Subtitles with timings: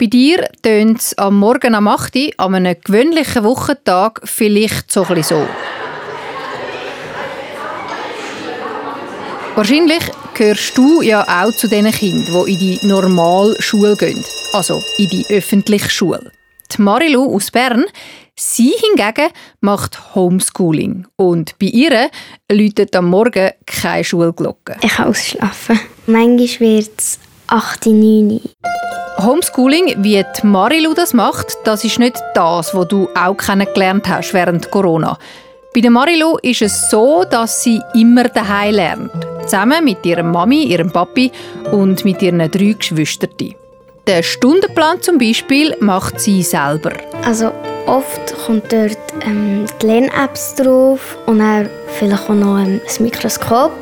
[0.00, 5.04] Bei dir tönt es am Morgen am 8 Uhr, an einem gewöhnlichen Wochentag vielleicht so
[5.20, 5.46] so.
[9.56, 10.02] Wahrscheinlich
[10.32, 14.24] gehörst du ja auch zu den Kindern, die in die normale Schule gehen,
[14.54, 16.32] also in die öffentliche Schule.
[16.74, 17.84] Die Marilu aus Bern,
[18.34, 19.28] sie hingegen
[19.60, 22.08] macht Homeschooling und bei ihr
[22.50, 24.78] läutet am Morgen keine Schulglocke.
[24.80, 25.78] Ich kann ausschlafen.
[26.06, 28.40] Manchmal wird es 8, 9.
[29.24, 34.32] Homeschooling, wie die Marilu das macht, das ist nicht das, was du auch kennengelernt hast
[34.32, 35.18] während Corona.
[35.74, 39.12] Bei der Marilu ist es so, dass sie immer daheim lernt.
[39.42, 41.30] Zusammen mit ihrer Mami, ihrem Papi
[41.70, 43.54] und mit ihren drei Geschwistern.
[44.08, 46.92] Den Stundenplan zum Beispiel macht sie selber.
[47.24, 47.52] Also
[47.86, 53.72] oft kommt dort ähm, die Lern-Apps drauf und dann vielleicht auch noch ähm, Mikroskop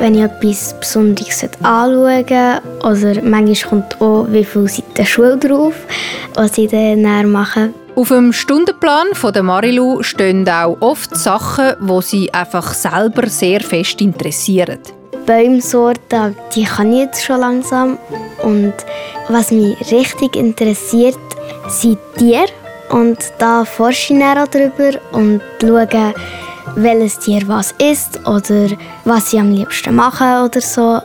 [0.00, 5.74] wenn ich etwas Besonderes anschauen Oder manchmal kommt auch, wie viele Seiten Schule drauf,
[6.34, 7.70] was ich dann mache.
[7.96, 13.60] Auf dem Stundenplan von der Marilu stehen auch oft Sachen, die sie einfach selber sehr
[13.60, 14.78] fest interessieren.
[15.26, 17.98] Bäumsorten, die kann ich jetzt schon langsam.
[18.42, 18.72] Und
[19.28, 21.18] was mich richtig interessiert,
[21.68, 22.46] sind Tiere.
[22.88, 26.14] Und da forsche ich auch darüber und schaue,
[26.76, 28.68] welches Tier was isst oder
[29.04, 31.00] was sie am liebsten machen oder so,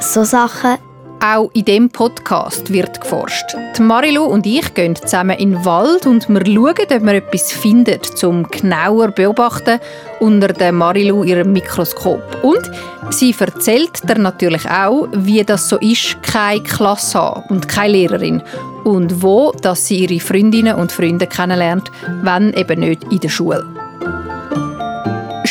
[0.00, 0.76] so Sachen.
[1.22, 3.54] Auch in diesem Podcast wird geforscht.
[3.76, 7.52] Die Marilu und ich gehen zusammen in den Wald und wir schauen, ob wir etwas
[7.52, 9.80] finden, zum genauer beobachten
[10.20, 12.22] unter der Marilu ihrem Mikroskop.
[12.42, 12.70] Und
[13.10, 18.42] sie erzählt dir natürlich auch, wie das so ist, keine Klasse haben und keine Lehrerin.
[18.84, 21.90] Und wo dass sie ihre Freundinnen und Freunde kennenlernt,
[22.22, 23.66] wenn eben nicht in der Schule.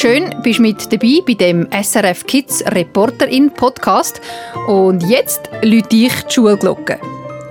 [0.01, 4.21] Schön, bist du mit dabei bei dem SRF Kids Reporterin Podcast.
[4.65, 6.97] Und jetzt läute ich die Schulglocke,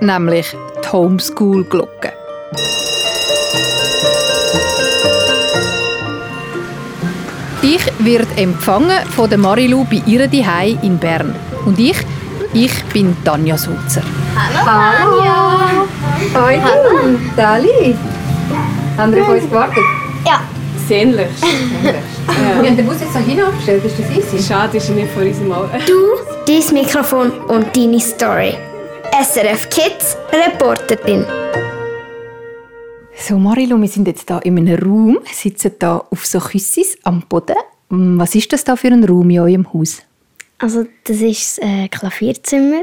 [0.01, 0.47] nämlich
[0.83, 2.11] die Homeschool-Glocke.
[7.61, 11.35] Ich werde empfangen von der Marilu bei ihrer Dihei in Bern.
[11.67, 11.97] Und ich,
[12.55, 14.01] ich bin Tanja Sulzer.
[14.35, 15.85] Hallo, Tanja.
[16.33, 17.19] Hoi, Hallo.
[17.37, 17.95] Dali.
[18.97, 19.83] Haben wir auf uns gewartet?
[20.25, 20.41] Ja.
[20.87, 21.45] Sehnlichst.
[22.29, 22.61] Ja.
[22.61, 24.47] Wir haben den Bus jetzt so hinaufgestellt, ist das easy?
[24.47, 25.77] Schade, ist er nicht vor unserem Auto.
[25.87, 26.05] Du,
[26.45, 28.55] dein Mikrofon und deine Story.
[29.21, 31.25] SRF Kids Reporterin.
[33.15, 37.23] So Marilu, wir sind jetzt hier in einem Raum, sitzen hier auf so Küssis am
[37.27, 37.57] Boden.
[37.89, 40.01] Was ist das da für ein Raum in eurem Haus?
[40.59, 42.81] Also das ist das äh, Klavierzimmer.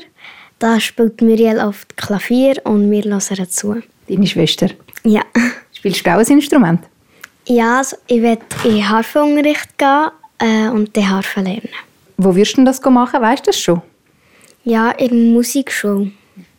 [0.59, 3.83] Da spielt Muriel oft Klavier und wir hören zu.
[4.09, 4.71] Deine Schwester?
[5.05, 5.23] Ja.
[5.73, 6.81] Spielst du auch ein Instrument?
[7.47, 10.09] Ja, also ich werde in Harfenunterricht gehen
[10.39, 11.69] äh, und die Harfe lernen.
[12.17, 13.21] Wo wirst du das machen?
[13.21, 13.83] Weißt du das schon?
[14.65, 16.11] Ja, in der Musikschule.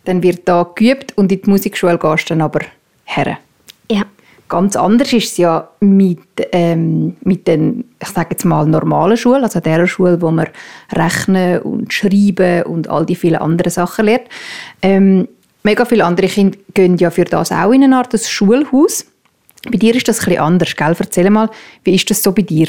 [0.05, 2.61] Dann wird da geübt und in die Musikschule gehst du dann aber
[3.03, 3.37] her.
[3.91, 4.03] Ja.
[4.47, 6.21] Ganz anders ist es ja mit,
[6.53, 10.47] ähm, mit den, ich sage jetzt mal, normalen Schulen, also der Schule, wo man
[10.93, 14.29] rechnen und schreiben und all die vielen anderen Sachen lernt.
[14.81, 15.27] Ähm,
[15.63, 19.05] mega viele andere Kinder gehen ja für das auch in eine Art Schulhaus.
[19.72, 20.95] Bei dir ist das etwas anders, gell?
[20.97, 21.50] Erzähl mal,
[21.83, 22.67] wie ist das so bei dir?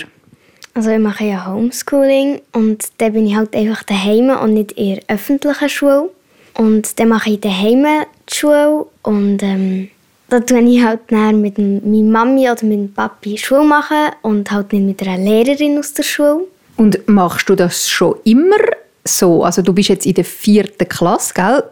[0.74, 4.96] Also ich mache ja Homeschooling und dann bin ich halt einfach daheim und nicht in
[4.96, 6.10] der öffentlichen Schule.
[6.54, 7.84] Und dann mache ich daheim
[8.28, 9.88] die Schule und ähm,
[10.28, 14.84] da tue ich halt mit meiner Mami oder meinem Papi Schule machen und halt nicht
[14.84, 16.46] mit einer Lehrerin aus der Schule.
[16.76, 18.56] Und machst du das schon immer
[19.04, 19.42] so?
[19.42, 21.64] Also du bist jetzt in der vierten Klasse, gell?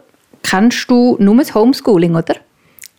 [0.43, 2.35] Kennst du nur das Homeschooling, oder?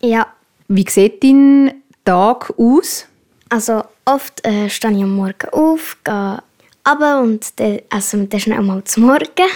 [0.01, 0.27] Ja.
[0.67, 1.73] Wie sieht dein
[2.09, 3.05] Tag aus?
[3.49, 6.39] Also oft äh, stehe ich am Morgen auf, gehe
[6.83, 9.49] runter und dann essen wir dann schnell mal zum Morgen.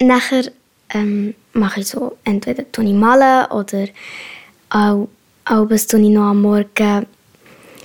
[0.00, 0.50] Nachher
[0.92, 3.86] ähm, mache ich so, entweder tue ich malen oder
[4.70, 5.06] auch,
[5.44, 7.06] auch tue ich noch am Morgen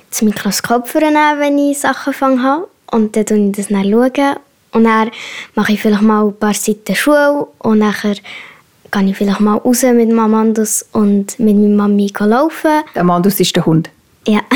[0.10, 3.68] das Mikroskop vornehmen, wenn ich Sachen fange Und dann schaue ich das.
[3.70, 4.36] Schauen.
[4.72, 5.12] Und dann
[5.54, 8.16] mache ich vielleicht mal ein paar Seiten Schule und nachher
[8.92, 12.84] gehe ich vielleicht mal raus mit Amandus und mit meiner Mami laufen.
[12.94, 13.90] Der Amandus ist der Hund?
[14.28, 14.42] Ja.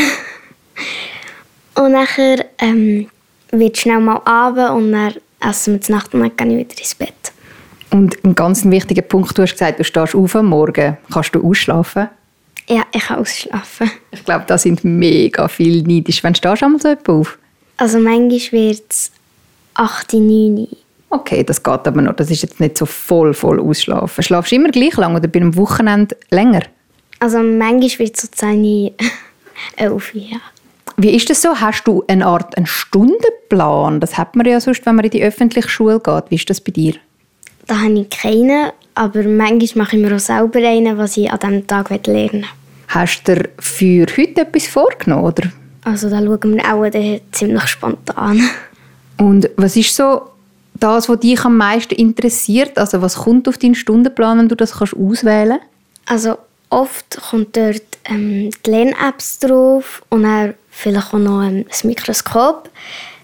[1.76, 3.08] Und nachher ähm,
[3.52, 6.80] wird schnell mal Abend und dann essen wir zur Nacht und dann gehe ich wieder
[6.80, 7.14] ins Bett.
[7.92, 10.98] Und ein ganz wichtiger Punkt, du hast gesagt, du stehst auf am Morgen.
[11.12, 12.10] Kannst du ausschlafen?
[12.68, 13.92] Ja, ich kann ausschlafen.
[14.12, 16.24] Ich glaube, da sind mega viele neidisch.
[16.24, 17.38] Wann stehst du einmal so auf?
[17.78, 19.12] Also manchmal wird es
[19.74, 20.68] 8, 9
[21.10, 22.16] Okay, das geht aber noch.
[22.16, 24.24] Das ist jetzt nicht so voll, voll ausschlafen.
[24.24, 26.62] Schlafst du immer gleich lang oder bei einem Wochenende länger?
[27.20, 28.92] Also manchmal wird es so 10,
[29.78, 30.38] 11, ja.
[30.98, 31.56] Wie ist das so?
[31.60, 34.00] Hast du eine Art einen Stundenplan?
[34.00, 36.26] Das hat man ja sonst, wenn man in die öffentliche Schule geht.
[36.30, 36.94] Wie ist das bei dir?
[37.68, 38.72] Da habe ich keinen.
[38.94, 42.46] aber manchmal mache ich mir auch selber einen, was ich an diesem Tag lernen will.
[42.88, 45.26] Hast du dir für heute etwas vorgenommen?
[45.26, 45.52] Oder?
[45.84, 48.42] Also da schauen wir auch ziemlich spontan.
[49.18, 50.22] Und was ist so
[50.80, 52.78] das, was dich am meisten interessiert?
[52.78, 55.60] Also was kommt auf deinen Stundenplan, wenn du das kannst auswählen
[56.06, 56.38] Also
[56.70, 62.70] oft kommt dort ähm, die Lern-Apps drauf und dann vielleicht auch noch ähm, das Mikroskop,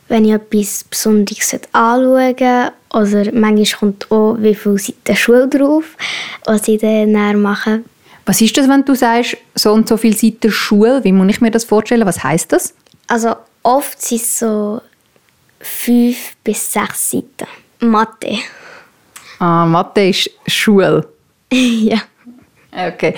[0.07, 5.95] wenn ich etwas Besonderes anschauen Oder manchmal kommt auch, wie viele Seiten Schule drauf,
[6.45, 7.83] was ich dann mache.
[8.25, 11.03] Was ist das, wenn du sagst, so und so viele Seiten Schule?
[11.03, 12.05] Wie muss ich mir das vorstellen?
[12.05, 12.73] Was heißt das?
[13.07, 14.81] Also oft sind es so
[15.61, 17.47] fünf bis sechs Seiten.
[17.79, 18.37] Mathe.
[19.39, 21.07] Ah, Mathe ist Schule.
[21.53, 22.01] ja.
[22.71, 23.15] Okay.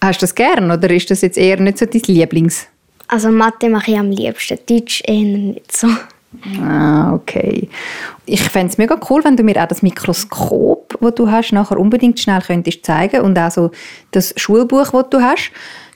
[0.00, 2.66] Hast du das gern oder ist das jetzt eher nicht so dein Lieblings?
[3.08, 5.88] Also Mathe mache ich am liebsten, Deutsch eher nicht so.
[6.60, 7.68] Ah, okay.
[8.24, 11.78] Ich fände es mega cool, wenn du mir auch das Mikroskop, das du hast, nachher
[11.78, 13.70] unbedingt schnell könntest zeigen und auch so
[14.12, 15.50] das Schulbuch, das du hast.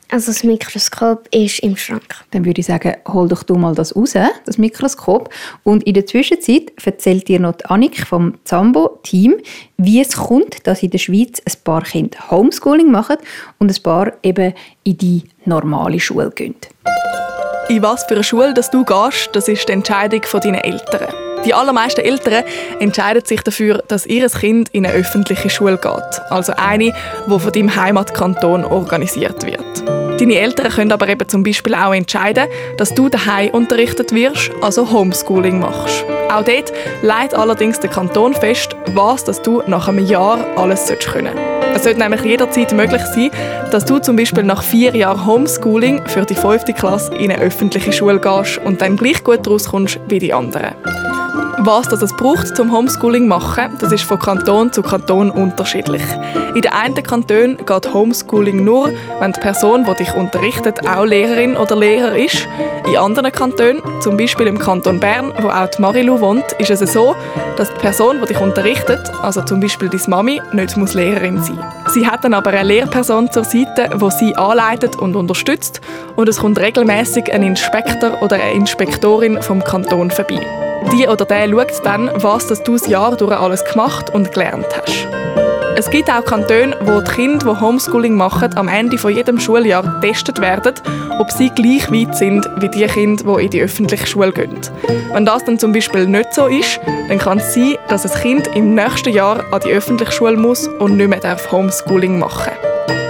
[0.08, 2.24] Also das Mikroskop ist im Schrank.
[2.30, 4.14] Dann würde ich sagen, hol doch du mal das raus,
[4.44, 5.30] das Mikroskop.
[5.64, 9.34] Und in der Zwischenzeit erzählt dir noch die Annik vom Zambo-Team,
[9.78, 13.16] wie es kommt, dass in der Schweiz ein paar Kinder Homeschooling machen
[13.58, 14.54] und ein paar eben
[14.84, 16.54] in die normale Schule gehen.
[17.68, 21.25] In was für eine Schule dass du gehst, das ist die Entscheidung deiner Eltern.
[21.44, 22.44] Die allermeisten Eltern
[22.80, 26.20] entscheiden sich dafür, dass ihr Kind in eine öffentliche Schule geht.
[26.30, 26.92] Also eine,
[27.26, 29.84] die von deinem Heimatkanton organisiert wird.
[30.18, 32.48] Deine Eltern können aber eben zum Beispiel auch entscheiden,
[32.78, 36.04] dass du daheim unterrichtet wirst, also Homeschooling machst.
[36.30, 36.72] Auch dort
[37.02, 41.36] legt allerdings der Kanton fest, was dass du nach einem Jahr alles können.
[41.74, 43.30] Es sollte nämlich jederzeit möglich sein,
[43.70, 47.92] dass du zum Beispiel nach vier Jahren Homeschooling für die fünfte Klasse in eine öffentliche
[47.92, 50.74] Schule gehst und dann gleich gut rauskommst wie die anderen.
[51.66, 56.04] Was das es braucht zum Homeschooling machen, das ist von Kanton zu Kanton unterschiedlich.
[56.54, 61.56] In den einen Kantonen geht Homeschooling nur, wenn die Person, die dich unterrichtet, auch Lehrerin
[61.56, 62.46] oder Lehrer ist.
[62.86, 66.92] In anderen Kantonen, zum Beispiel im Kanton Bern, wo auch die Marilu wohnt, ist es
[66.92, 67.16] so,
[67.56, 71.58] dass die Person, die dich unterrichtet, also zum Beispiel deine Mami, nicht muss Lehrerin sein.
[71.88, 75.80] Sie hat dann aber eine Lehrperson zur Seite, die sie anleitet und unterstützt
[76.14, 80.65] und es kommt regelmäßig ein Inspektor oder eine Inspektorin vom Kanton vorbei.
[80.92, 85.08] Die oder der schaut dann, was du das Jahr durch alles gemacht und gelernt hast.
[85.78, 89.82] Es gibt auch Kantone, wo die Kinder, die Homeschooling machen, am Ende von jedem Schuljahr
[89.82, 90.72] getestet werden,
[91.18, 94.58] ob sie gleich weit sind wie die Kinder, die in die öffentliche Schule gehen.
[95.12, 98.56] Wenn das dann zum Beispiel nicht so ist, dann kann es sein, dass ein Kind
[98.56, 102.52] im nächsten Jahr an die öffentliche Schule muss und nicht mehr Homeschooling machen
[102.88, 103.05] darf.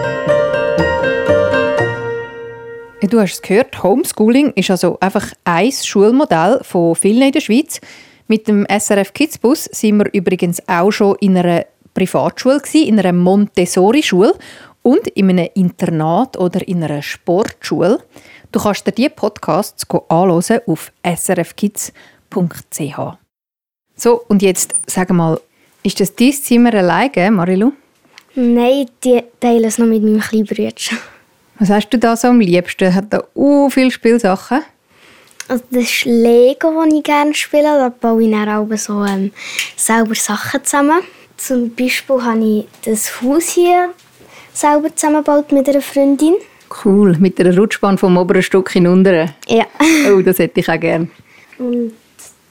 [3.02, 7.78] Du hast es gehört, Homeschooling ist also einfach ein Schulmodell von vielen in der Schweiz.
[8.26, 13.12] Mit dem SRF Kids Bus sind wir übrigens auch schon in einer Privatschule in einer
[13.12, 14.34] Montessori-Schule
[14.82, 18.02] und in einem Internat oder in einer Sportschule.
[18.50, 22.98] Du kannst dir diese Podcasts anhören auf srfkids.ch.
[23.94, 25.38] So, und jetzt sag mal,
[25.82, 27.72] ist das dein Zimmer alleine, Marilu?
[28.34, 30.72] Nein, die teilen es noch mit meinem kleinen Bruder.
[31.58, 32.94] Was hast du da so am liebsten?
[32.94, 34.62] Hat da uh, viele Spielsachen?
[35.48, 37.62] Also das ist Lego, das ich gerne spiele.
[37.62, 39.32] Da baue ich dann auch so ähm,
[39.76, 41.00] selber Sachen zusammen.
[41.36, 43.90] Zum Beispiel habe ich das Haus hier
[44.52, 46.34] selber zusammengebaut mit einer Freundin.
[46.84, 49.30] Cool, mit einer Rutschbahn vom oberen Stück in unteren.
[49.46, 49.66] Ja.
[50.10, 51.08] oh, das hätte ich auch gerne.
[51.58, 51.92] Und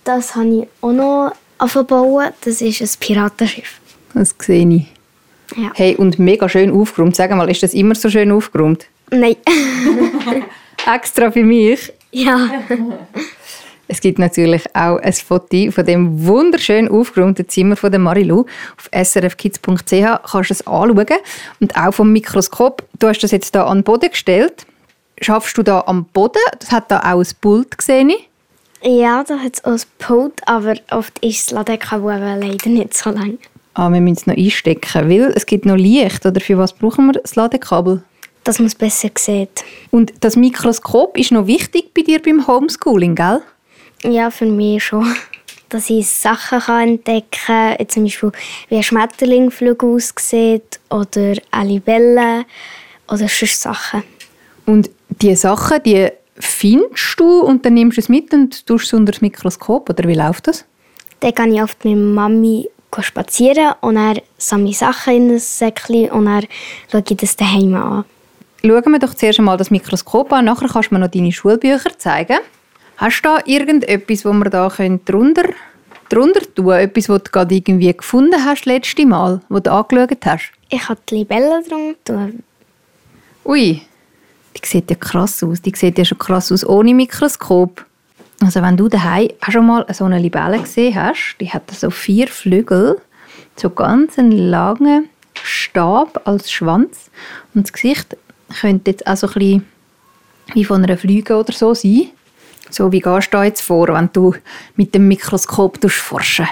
[0.04, 2.34] das habe ich auch noch aufgebaut.
[2.42, 3.80] Das ist ein Piratenschiff.
[4.14, 4.86] Das sehe ich.
[5.58, 5.72] Ja.
[5.76, 7.16] Hey, und mega schön aufgeräumt.
[7.16, 8.88] Sag mal, ist das immer so schön aufgeräumt?
[9.12, 9.36] Nein.
[10.94, 11.92] Extra für mich?
[12.12, 12.50] Ja.
[13.88, 18.46] Es gibt natürlich auch ein Foto von dem wunderschön aufgeräumten Zimmer von der Marilu.
[18.78, 21.06] Auf srfkids.ch kannst du es anschauen.
[21.60, 22.84] Und auch vom Mikroskop.
[22.98, 24.66] Du hast das jetzt hier an den Boden gestellt.
[25.22, 26.42] Schaffst du da am Boden?
[26.60, 28.12] Das hat da auch ein Pult gesehen.
[28.82, 33.12] Ja, da hat es auch ein Pult, aber oft ist das Ladekabel leider nicht so
[33.12, 33.38] lang.
[33.76, 36.26] Ah, wir müssen es noch einstecken, weil es gibt noch Licht.
[36.26, 38.04] Oder für was brauchen wir das Ladekabel?
[38.46, 39.66] Dass man es besser sieht.
[39.92, 43.42] Und das Mikroskop ist noch wichtig bei dir beim Homeschooling, gell?
[44.04, 45.14] Ja, für mich schon.
[45.70, 47.28] Dass ich Sachen kann entdecken
[47.78, 48.32] kann, zum Beispiel
[48.70, 52.46] wie ein Schmetterlingflug aussieht oder eine Libelle
[53.08, 54.04] oder sonst Sachen.
[54.66, 58.94] Und diese Sachen, die findest du und dann nimmst du es mit und tust es
[58.94, 60.66] unter das Mikroskop, oder wie läuft das?
[61.20, 62.70] Dann gehe ich oft mit Mami
[63.02, 66.44] spazieren und er sammle Sachen in ein Säckchen und er
[66.92, 68.06] schaue ich das daheim an.
[68.66, 72.00] Schauen wir doch zuerst einmal das Mikroskop an, nachher kannst du mir noch deine Schulbücher
[72.00, 72.40] zeigen.
[72.98, 74.68] Hast du da irgendetwas, wo wir da
[75.06, 75.50] drunter
[76.10, 76.72] drunter tun?
[76.72, 80.52] Etwas, was du gerade irgendwie gefunden hast, letzte Mal, wo du angeschaut hast?
[80.70, 82.30] Ich habe die Libelle drunter.
[83.46, 83.82] Ui,
[84.56, 85.62] die sieht ja krass aus.
[85.62, 87.86] Die sieht ja schon krass aus ohne Mikroskop.
[88.42, 91.92] Also wenn du daheim auch schon mal so eine Libelle gesehen hast, die hat so
[91.92, 93.00] vier Flügel,
[93.58, 95.10] so ganz einen langen
[95.44, 97.12] Stab als Schwanz
[97.54, 98.18] und das Gesicht
[98.62, 99.66] könnte jetzt auch so ein bisschen
[100.54, 102.10] wie von einer Fliege oder so sein.
[102.70, 104.34] So, wie gehst du da jetzt vor, wenn du
[104.76, 106.48] mit dem Mikroskop forschen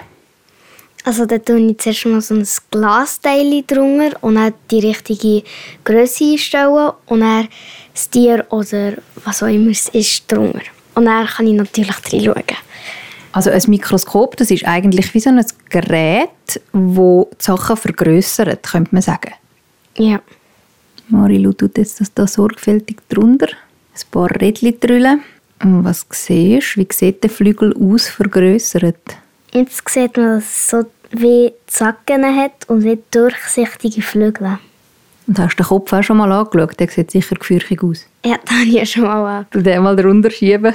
[1.03, 5.43] Also da tue ich zuerst mal so ein Glasteil drunter und dann die richtige
[5.83, 7.47] Größe einstellen und dann
[7.93, 8.93] das Tier oder
[9.25, 10.61] was auch immer es ist drunter.
[10.95, 12.43] Und dann kann ich natürlich reinschauen.
[13.31, 18.93] Also ein Mikroskop, das ist eigentlich wie so ein Gerät, das die Sachen vergrößert, könnte
[18.93, 19.33] man sagen.
[19.97, 20.21] Ja.
[21.09, 23.47] Marilu tut jetzt das da sorgfältig drunter.
[23.47, 25.21] Ein paar Rädchen drüllen.
[25.61, 26.81] Und was siehst du?
[26.81, 29.17] Wie sieht der Flügel aus, vergrößert?
[29.53, 34.57] Jetzt sieht man, dass es so wie Zacken hat und wie durchsichtige Flügel.
[35.27, 36.79] Und hast du den Kopf auch schon mal angeschaut?
[36.79, 38.05] Der sieht sicher gefürchtig aus.
[38.25, 39.45] Ja, das habe ich ja schon mal an.
[39.51, 40.73] Du den mal drunter schieben.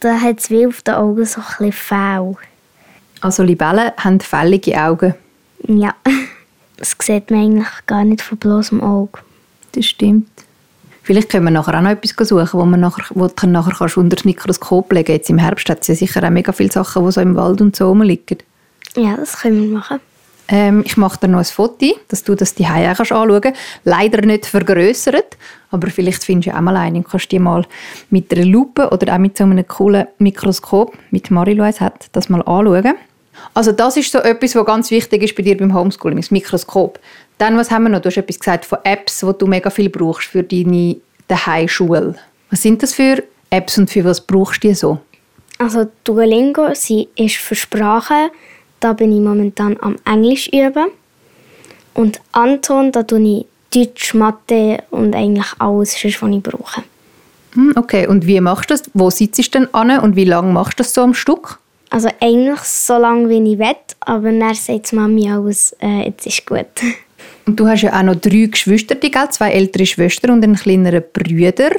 [0.00, 2.36] Da hat es wie auf den Augen so ein bisschen faul.
[3.20, 5.14] Also Libellen haben fällige Augen.
[5.68, 5.94] Ja,
[6.78, 9.20] das sieht man eigentlich gar nicht von bloßem Auge.
[9.72, 10.28] Das stimmt.
[11.02, 13.96] Vielleicht können wir nachher auch noch etwas suchen, wo, man nachher, wo du nachher kannst
[13.96, 17.04] unter das Mikroskop legen Jetzt im Herbst hat es ja sicher auch mega viele Sachen,
[17.04, 18.38] die so im Wald und so rumliegen.
[18.96, 20.00] Ja, das können wir machen.
[20.52, 23.60] Ähm, ich mache dir noch ein Foto, dass du das die auch anschauen kannst.
[23.84, 25.36] Leider nicht vergrößert,
[25.70, 27.64] aber vielleicht findest du auch mal einen und kannst die mal
[28.10, 32.42] mit einer Lupe oder auch mit so einem coolen Mikroskop, mit Marilois hat, das mal
[32.42, 32.94] anschauen.
[33.54, 36.98] Also das ist so etwas, was ganz wichtig ist bei dir beim Homeschooling, das Mikroskop.
[37.40, 38.02] Dann, was haben wir noch?
[38.02, 42.14] Du hast etwas gesagt von Apps, die du mega viel brauchst für deine Daheimschule.
[42.50, 44.98] Was sind das für Apps und für was brauchst du die so?
[45.56, 48.28] Also Duolingo sie ist für Sprachen.
[48.78, 50.88] Da bin ich momentan am Englisch üben.
[51.94, 56.82] Und Anton, da tue ich Deutsch, Mathe und eigentlich alles, was ich brauche.
[57.54, 58.82] Hm, okay, und wie machst du das?
[58.92, 61.58] Wo sitzt du denn an und wie lange machst du das so am Stück?
[61.88, 66.44] Also eigentlich so lange, wie ich will, aber dann sagt Mami aus, äh, jetzt ist
[66.44, 66.66] gut.
[67.50, 69.10] Und du hast ja auch noch drei Geschwister, gell?
[69.30, 71.70] zwei ältere Schwestern und einen kleineren Bruder.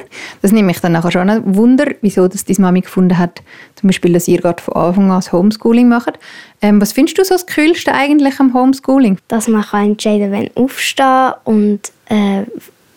[0.42, 3.40] Das nehme ich dann nachher schon ein Wunder, wieso das deine Mami gefunden hat,
[3.76, 6.18] zum Beispiel, dass ihr gerade von Anfang an das Homeschooling macht.
[6.60, 9.16] Ähm, was findest du so das Coolste eigentlich am Homeschooling?
[9.28, 12.42] Dass man kann entscheiden kann, wenn aufstehen und äh,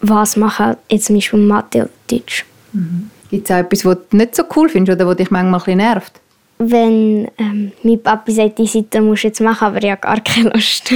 [0.02, 2.44] was machen, jetzt zum Beispiel Mathe oder Deutsch.
[2.74, 3.10] Mhm.
[3.32, 5.64] Gibt es auch etwas, was du nicht so cool findest oder was dich manchmal ein
[5.64, 6.20] bisschen nervt?
[6.58, 10.20] Wenn ähm, mein Papi sagt, diese Seite musst du jetzt machen, aber ich habe gar
[10.20, 10.94] keine Lust.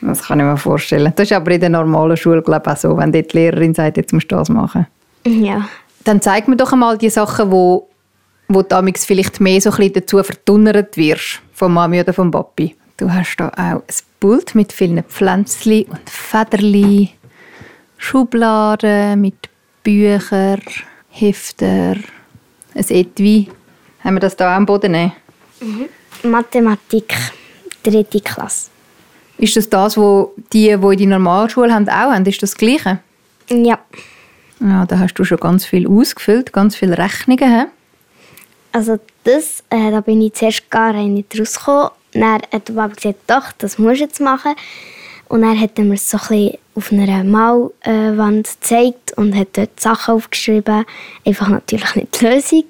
[0.00, 1.12] Das kann ich mir vorstellen.
[1.16, 3.96] Das ist aber in der normalen Schule glaube ich, auch so, wenn die Lehrerin sagt,
[3.96, 4.86] jetzt musst du das machen.
[5.26, 5.68] Ja.
[6.04, 7.88] Dann zeig mir doch einmal die Sachen, wo,
[8.48, 12.74] wo du vielleicht mehr so ein bisschen dazu verdunnert wirst, von Mami oder vom Papi.
[12.96, 13.82] Du hast da auch ein
[14.20, 17.10] Pult mit vielen Pflänzchen und Federli,
[17.96, 19.48] Schubladen mit
[19.82, 20.62] Büchern,
[21.10, 21.96] Hefter,
[22.74, 23.48] ein Etui.
[24.02, 25.12] Haben wir das da am Boden?
[25.60, 25.88] Mhm.
[26.22, 27.14] Mathematik,
[27.82, 28.70] dritte Klasse.
[29.38, 32.26] Ist das das, was die, die in die Normalschule haben, auch haben?
[32.26, 32.98] Ist das das Gleiche?
[33.48, 33.78] Ja.
[34.60, 37.60] Ja, da hast du schon ganz viel ausgefüllt, ganz viele Rechnungen.
[37.60, 37.66] He?
[38.72, 41.90] Also das, äh, da bin ich zuerst gar nicht rausgekommen.
[42.12, 44.54] Dann hat der Papa gesagt, doch, das musst du jetzt machen.
[45.28, 50.14] Und dann hat er mir so ein auf einer Malwand gezeigt und hat dort Sachen
[50.14, 50.84] aufgeschrieben.
[51.24, 52.64] Einfach natürlich nicht die Lösung.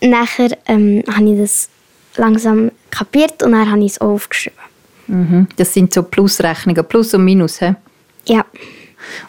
[0.00, 1.68] Nachher ähm, habe ich das
[2.16, 4.67] langsam kapiert und dann habe ich es auch aufgeschrieben.
[5.08, 5.48] Mhm.
[5.56, 7.74] Das sind so Plusrechnungen, Plus und Minus, he?
[8.26, 8.44] Ja.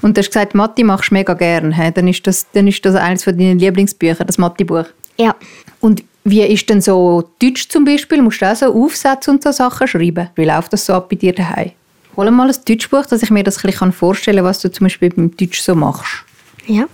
[0.01, 1.75] Und du hast gesagt, Mathe machst du mega gerne.
[1.75, 1.91] He?
[1.91, 4.85] Dann, ist das, dann ist das eines von deinen Lieblingsbüchern, das Mathebuch.
[5.17, 5.35] Ja.
[5.79, 8.21] Und wie ist denn so Deutsch zum Beispiel?
[8.21, 10.29] Musst du auch so Aufsätze und so Sachen schreiben?
[10.35, 11.71] Wie läuft das so ab bei dir daheim?
[12.17, 14.85] Hol mal ein Deutschbuch, dass ich mir das ein bisschen vorstellen kann, was du zum
[14.85, 16.25] Beispiel beim Deutsch so machst.
[16.67, 16.85] Ja.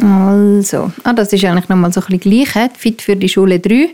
[0.00, 2.54] Also, ah, das ist eigentlich nochmal so ein bisschen gleich.
[2.54, 2.68] He?
[2.76, 3.90] Fit für die Schule 3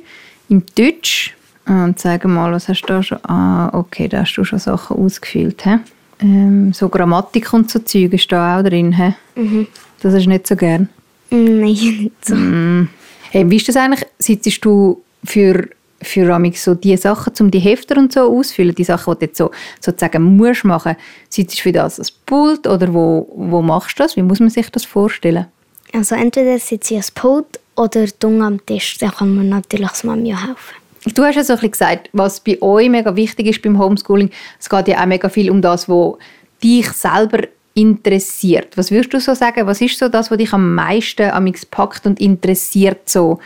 [0.49, 1.35] im Deutsch.
[1.67, 3.25] Und sag mal, was hast du da schon?
[3.25, 5.63] Ah, okay, da hast du schon Sachen ausgefüllt.
[5.65, 5.77] He?
[6.21, 8.93] Ähm, so Grammatik und so Zeug ist da auch drin.
[8.93, 9.15] He?
[9.41, 9.67] Mhm.
[10.01, 10.89] Das ist nicht so gern.
[11.31, 12.35] Nein, nicht so.
[12.35, 12.89] Mm.
[13.31, 14.07] Hey, wie ist das eigentlich?
[14.19, 15.69] Sitzt du für,
[16.03, 19.39] für so die Sachen, um die Hefter und so auszufüllen, die Sachen, die du jetzt
[19.39, 19.51] so,
[19.81, 20.97] sozusagen musst machen,
[21.31, 24.17] sitzt du für das als Pult oder wo, wo machst du das?
[24.17, 25.47] Wie muss man sich das vorstellen?
[25.95, 28.99] Also entweder sitze ich als Pult oder dumm am Tisch.
[28.99, 30.82] Da kann man natürlich das Mami helfen.
[31.05, 34.31] Du hast ja so ein bisschen gesagt, was bei euch mega wichtig ist beim Homeschooling.
[34.61, 36.15] Es geht ja auch mega viel um das, was
[36.63, 37.41] dich selber
[37.75, 38.77] interessiert.
[38.77, 39.67] Was würdest du so sagen?
[39.67, 43.41] Was ist so das, was dich am meisten am packt und interessiert so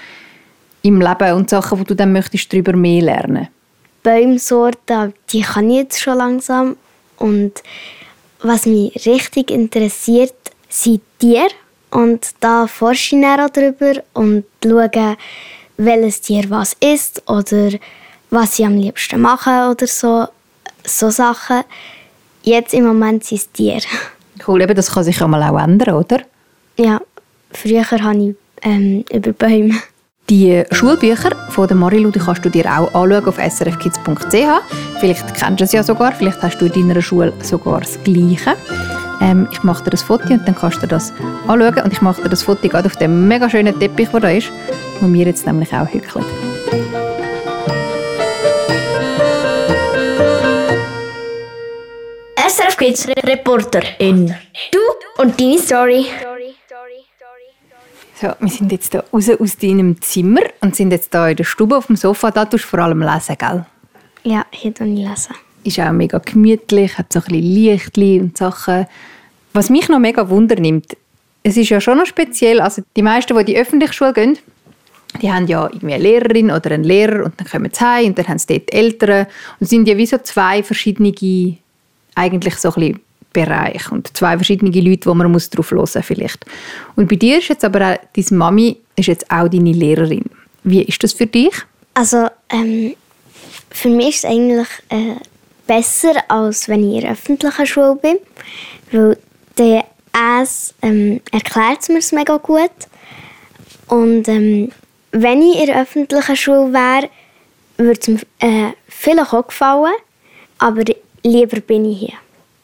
[0.83, 3.49] im Leben und Sachen, wo du dann möchtest darüber mehr lernen?
[4.03, 6.77] Bäumsorten, die kann ich jetzt schon langsam.
[7.17, 7.63] Und
[8.43, 10.35] was mich richtig interessiert,
[10.69, 11.49] sind Tiere.
[11.91, 15.17] Und da forsche ich auch darüber und schaue,
[15.77, 17.71] welches Tier was ist oder
[18.31, 20.27] was sie am liebsten machen oder so.
[20.85, 21.63] So Sachen.
[22.43, 23.81] Jetzt im Moment sind es Tiere.
[24.47, 26.19] Cool, eben, das kann sich ja mal auch ändern, oder?
[26.77, 27.01] Ja,
[27.51, 29.75] früher habe ich ähm, über Bäume.
[30.29, 34.99] Die Schulbücher von der Marilu die kannst du dir auch anschauen auf srfkids.ch.
[35.01, 38.57] Vielleicht kennst du es ja sogar, vielleicht hast du in deiner Schule sogar das Gleiche.
[39.21, 41.13] Ähm, ich mache dir das Foto und dann kannst du das
[41.47, 41.83] anschauen.
[41.83, 44.51] Und ich mache dir das Foto gerade auf dem mega schönen Teppich, der da ist,
[45.01, 46.25] wo wir jetzt nämlich auch hückeln.
[52.37, 54.35] SRF Kids Reporter in
[54.73, 54.79] Du
[55.23, 56.07] und deine Story.
[58.21, 61.45] So, wir sind jetzt da raus aus deinem Zimmer und sind jetzt da in der
[61.45, 62.31] Stube auf dem Sofa.
[62.31, 63.67] Da tust du vor allem lesen, gell?
[64.23, 65.35] Ja, hier tue ich lesen.
[65.65, 68.87] Ist auch mega gemütlich, hat so ein bisschen Lichtli und Sachen.
[69.53, 70.97] Was mich noch mega wundernimmt,
[71.43, 74.39] es ist ja schon noch speziell, also die meisten, die in die öffentliche Schule gehen,
[75.23, 78.19] die haben ja irgendwie eine Lehrerin oder einen Lehrer und dann kommen sie heim und
[78.19, 79.27] dann haben sie dort Eltern
[79.61, 81.13] und sind ja wie so zwei verschiedene
[82.15, 83.01] eigentlich so ein bisschen
[83.91, 86.45] und zwei verschiedene Leute, wo man muss drauf hören vielleicht.
[86.95, 90.25] Und bei dir ist jetzt aber auch, deine Mami ist jetzt auch deine Lehrerin.
[90.65, 91.53] Wie ist das für dich?
[91.93, 92.95] Also, ähm,
[93.71, 95.17] für mich ist es eigentlich äh,
[95.67, 98.17] besser, als wenn ich in der öffentlichen Schule bin,
[98.91, 99.19] weil
[99.59, 99.85] der
[100.41, 102.71] es ähm, erklärt mir es mega gut.
[103.89, 104.73] Und ähm,
[105.23, 107.09] wenn ich in der öffentlichen Schule wäre,
[107.77, 109.95] würde es mir äh, vielleicht auch gefallen,
[110.59, 110.83] aber
[111.23, 112.15] lieber bin ich hier.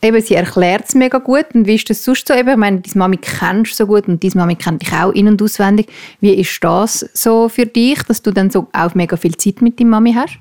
[0.04, 1.46] Eben, sie erklärt es mega gut.
[1.54, 2.34] Und wie ist das sonst so?
[2.34, 5.12] Eben, ich meine, deine Mami kennst du so gut und deine Mami kennt dich auch
[5.12, 5.86] in- und auswendig.
[6.20, 9.78] Wie ist das so für dich, dass du dann so auch mega viel Zeit mit
[9.78, 10.38] deiner Mami hast?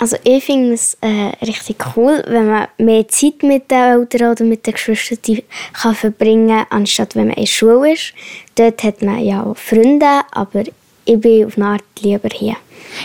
[0.00, 4.44] Also ich finde es äh, richtig cool, wenn man mehr Zeit mit den Eltern oder
[4.44, 5.40] mit den Geschwistern
[5.72, 8.14] kann verbringen kann, anstatt wenn man in der Schule ist.
[8.54, 10.62] Dort hat man ja auch Freunde, aber
[11.08, 12.56] ich bin auf eine Art lieber hier.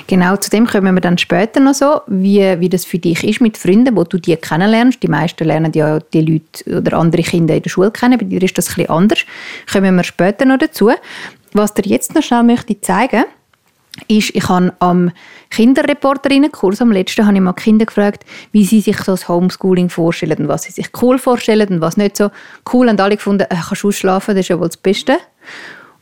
[0.08, 3.42] Genau, zu dem kommen wir dann später noch so, wie, wie das für dich ist
[3.42, 5.02] mit Freunden, wo du die kennenlernst.
[5.02, 8.18] Die meisten lernen ja die Leute oder andere Kinder in der Schule kennen.
[8.18, 9.20] Bei dir ist das ein bisschen anders.
[9.72, 10.92] Kommen wir später noch dazu.
[11.54, 13.26] Was dir jetzt noch schnell möchte zeigen
[14.08, 15.12] ist, ich habe am
[15.52, 20.48] Kinderreporterinnenkurs, am letzten, habe ich mal Kinder gefragt, wie sie sich das Homeschooling vorstellen und
[20.48, 22.32] was sie sich cool vorstellen und was nicht so
[22.74, 22.90] cool.
[22.90, 25.18] Und alle gefunden, äh, kannst du ausschlafen, das ist ja wohl das Beste.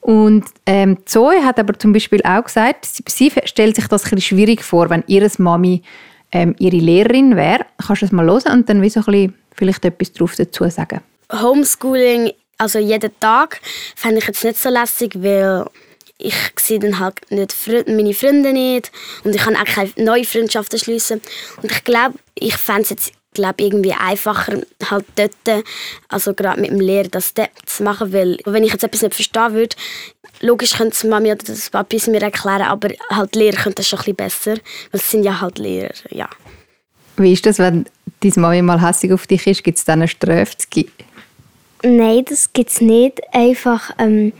[0.01, 4.19] Und ähm, Zoe hat aber zum Beispiel auch gesagt, sie, sie stellt sich das ein
[4.19, 5.83] schwierig vor, wenn ihre Mami
[6.31, 7.65] ähm, ihre Lehrerin wäre.
[7.77, 10.67] Kannst du das mal hören und dann wie so ein bisschen vielleicht etwas drauf dazu
[10.69, 11.01] sagen?
[11.31, 13.61] Homeschooling, also jeden Tag,
[13.95, 15.65] fände ich jetzt nicht so lässig, weil
[16.17, 17.55] ich sehe dann halt nicht
[17.87, 18.91] meine Freunde nicht
[19.23, 21.21] und ich kann auch keine neuen Freundschaften schließen.
[21.61, 25.63] Und ich glaube, ich fände es jetzt glaube irgendwie einfacher halt dort,
[26.09, 29.15] also gerade mit dem Lehrer, das dort zu machen, weil wenn ich jetzt etwas nicht
[29.15, 29.75] verstehen würde,
[30.41, 33.87] logisch könnte es Mami oder das Papi es mir erklären, aber halt Lehrer könnte das
[33.87, 34.51] schon ein bisschen besser,
[34.91, 36.29] weil es sind ja halt Lehrer, ja.
[37.17, 37.85] Wie ist das, wenn
[38.21, 40.55] deine Mami mal hässlich auf dich ist, gibt es dann eine Strafe
[41.83, 43.21] Nein, das gibt es nicht.
[43.33, 44.33] Einfach ähm,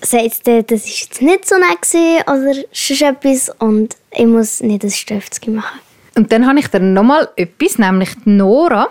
[0.00, 4.60] sagt sie, das war jetzt nicht so nett gewesen, oder sonst etwas und ich muss
[4.60, 5.80] nicht ein Strafe machen.
[6.16, 8.88] Und dann habe ich dann nochmal etwas, nämlich Nora.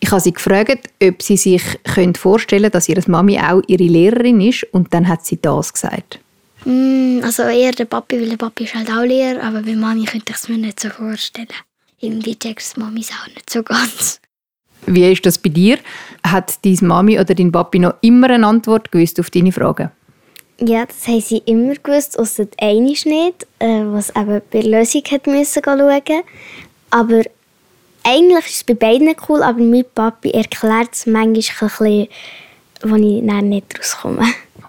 [0.00, 1.62] Ich habe sie gefragt, ob sie sich
[2.16, 4.64] vorstellen können, dass ihre Mami auch ihre Lehrerin ist.
[4.72, 6.20] Und dann hat sie das gesagt.
[6.64, 10.04] Mm, also eher der Papi, weil der Papi ist halt auch Lehrer, aber bei Mami
[10.04, 11.48] könnte ich es mir nicht so vorstellen.
[12.00, 14.20] Irgendwie checkt Mami es auch nicht so ganz.
[14.86, 15.78] Wie ist das bei dir?
[16.24, 19.90] Hat deine Mami oder dein Papi noch immer eine Antwort gewusst auf deine Fragen?
[20.60, 25.02] Ja, das haben sie immer gewusst, außer einiges nicht, äh, was eben bei der Lösung
[25.10, 26.22] hat müssen schauen.
[26.90, 27.22] Aber
[28.04, 32.08] eigentlich ist es bei beiden cool, aber mein Papi erklärt es manchmal ein bisschen,
[32.82, 34.24] wo ich dann nicht rauskomme.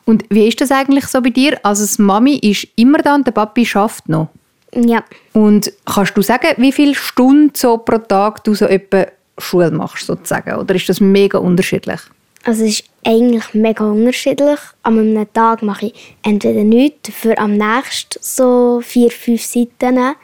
[0.05, 1.59] Und wie ist das eigentlich so bei dir?
[1.63, 4.29] Also die Mami ist immer da und der Papi schafft noch?
[4.75, 5.03] Ja.
[5.33, 9.05] Und kannst du sagen, wie viele Stunden so pro Tag du so etwa
[9.37, 10.55] Schule machst, sozusagen?
[10.55, 12.01] Oder ist das mega unterschiedlich?
[12.43, 14.59] Also es ist eigentlich mega unterschiedlich.
[14.83, 20.15] An einem Tag mache ich entweder nichts, für am nächsten so vier, fünf Seiten.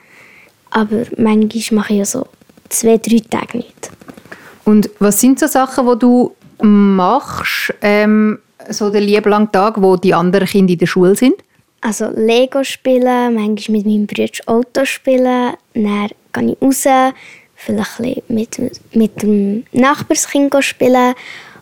[0.69, 2.27] Aber manchmal mache ich ja so
[2.67, 3.91] zwei, drei Tage nicht.
[4.65, 9.95] Und was sind so Sachen, die du machst, ähm, so den lieben langen Tag, wo
[9.95, 11.35] die anderen Kinder in der Schule sind?
[11.81, 17.13] Also Lego spielen, manchmal mit meinem Bruder Auto spielen, dann gehe ich raus,
[17.55, 18.59] vielleicht mit,
[18.93, 21.15] mit dem Nachbarskind spielen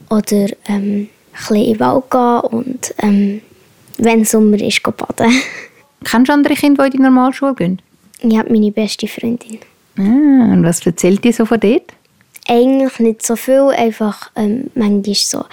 [0.10, 3.42] oder ähm, ein bisschen in den Wald gehen und ähm,
[3.98, 5.32] wenn Sommer ist, baden.
[6.04, 7.82] Kennst du andere Kinder, die in die Normalschule gehen?
[8.22, 9.60] Ich habe meine beste Freundin.
[9.98, 11.94] Ah, und was erzählt die so von dort?
[12.48, 15.46] Eigentlich nicht so viel, einfach ähm, manchmal so.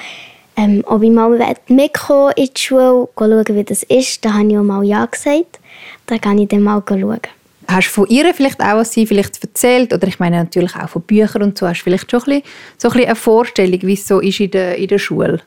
[0.57, 4.57] Ähm, ob ich mal mitkommen in die Schule, schauen, wie das ist, da habe ich
[4.57, 5.59] auch mal Ja gesagt.
[6.07, 7.21] Da kann ich dann mal schauen.
[7.67, 10.89] Hast du von ihr vielleicht auch, was sie vielleicht erzählt, oder ich meine natürlich auch
[10.89, 12.43] von Büchern und so, hast du vielleicht schon ein bisschen,
[12.79, 15.41] so ein bisschen eine Vorstellung, wie es so ist in der, in der Schule?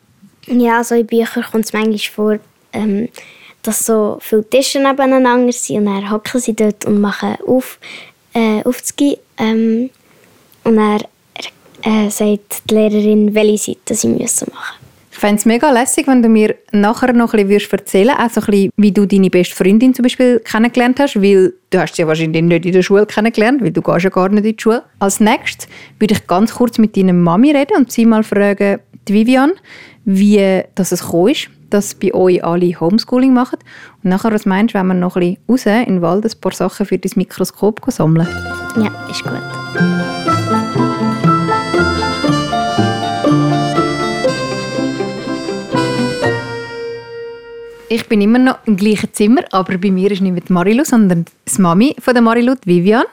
[0.48, 2.40] Ja, so in Büchern kommt es manchmal vor,
[2.74, 3.10] ähm,
[3.62, 7.80] dass so viele Tische nebeneinander sind und dann hocken sie dort und machen auf,
[8.34, 9.20] äh, Aufzüge.
[9.38, 9.90] Ähm,
[10.64, 11.02] und dann
[11.84, 14.87] äh, sagt die Lehrerin, welche Seite sie müssen machen
[15.18, 18.42] fände es mega lässig, wenn du mir nachher noch ein bisschen erzählen würdest, auch so
[18.42, 22.04] ein bisschen, wie du deine beste Freundin zum Beispiel kennengelernt hast, weil du hast sie
[22.04, 24.62] ja wahrscheinlich nicht in der Schule kennengelernt, weil du gehst ja gar nicht in die
[24.62, 24.84] Schule.
[25.00, 25.68] Als nächstes
[26.00, 29.54] würde ich ganz kurz mit deiner Mami reden und sie mal fragen, die Vivian,
[30.06, 33.60] wie das es gekommen ist, dass bei euch alle Homeschooling machen.
[34.04, 36.42] Und nachher, was meinst du, wenn wir noch ein bisschen raus in den Wald ein
[36.42, 38.28] paar Sachen für dein Mikroskop sammeln?
[38.78, 40.67] Ja, ist gut.
[47.90, 51.24] Ich bin immer noch im gleichen Zimmer, aber bei mir ist nicht mit Marilu, sondern
[51.24, 53.06] die Mami von der Marilu, die Vivian.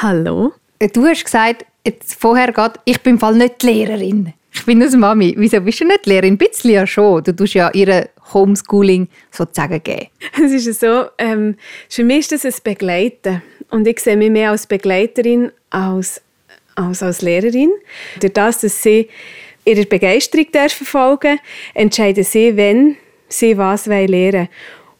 [0.00, 0.54] Hallo.
[0.94, 4.32] Du hast gesagt, jetzt vorher gerade, ich bin im Fall nicht die Lehrerin.
[4.50, 5.34] Ich bin eine Mami.
[5.36, 6.34] Wieso bist du nicht Lehrerin?
[6.34, 7.22] Ein bisschen ja schon.
[7.22, 10.06] Du tust ja ihre Homeschooling sozusagen geben.
[10.42, 11.56] Es ist so, ähm,
[11.90, 13.42] für mich ist das ein Begleiten.
[13.70, 16.22] Und ich sehe mich mehr als Begleiterin als,
[16.76, 17.70] als als Lehrerin.
[18.20, 19.08] Durch das, dass sie
[19.66, 21.38] ihre Begeisterung verfolgen
[21.74, 22.96] entscheiden sie, wenn
[23.32, 24.48] sie was lernen wollen.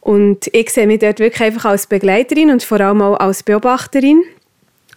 [0.01, 4.23] Und ich sehe mich dort wirklich einfach als Begleiterin und vor allem auch als Beobachterin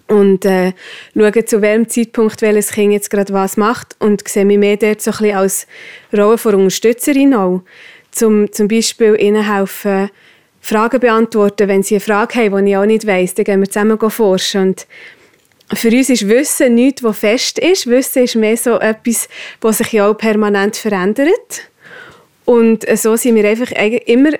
[0.09, 0.73] und äh,
[1.15, 5.01] schauen, zu welchem Zeitpunkt welches Kind jetzt gerade was macht und sehe mich mehr dort
[5.01, 5.67] so ein bisschen als
[6.17, 7.63] Rolle von Unterstützerin auch.
[8.11, 10.11] Zum, zum Beispiel ihnen helfen,
[10.61, 13.71] Fragen beantworten, wenn sie eine Frage haben, die ich auch nicht weiss, dann gehen wir
[13.71, 14.69] zusammen forschen.
[14.69, 14.87] Und
[15.75, 17.87] für uns ist Wissen nichts, was fest ist.
[17.87, 19.29] Wissen ist mehr so etwas,
[19.61, 21.71] was sich ja auch permanent verändert.
[22.47, 23.71] Und so sind wir einfach
[24.07, 24.31] immer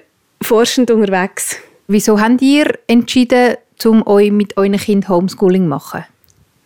[0.41, 1.57] forschend unterwegs.
[1.89, 6.05] Wieso habt ihr entschieden, um euch mit euren Kind Homeschooling zu machen?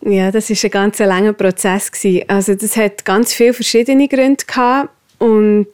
[0.03, 1.91] Ja, das ist ein ganz langer Prozess
[2.27, 5.67] Also das hat ganz viele verschiedene Gründe gehabt und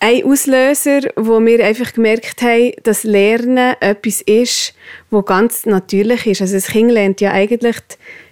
[0.00, 4.74] ein Auslöser, wo wir einfach gemerkt haben, dass Lernen etwas ist,
[5.10, 6.40] wo ganz natürlich ist.
[6.40, 7.76] Also das Kind lernt ja eigentlich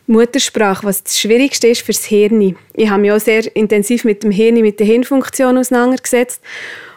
[0.08, 2.56] Muttersprache, was das Schwierigste ist fürs Hirn.
[2.74, 6.42] Ich habe mich auch sehr intensiv mit dem Hirn, mit der Hirnfunktion auseinandergesetzt